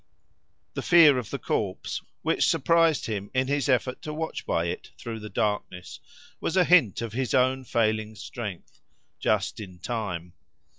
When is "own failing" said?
7.35-8.15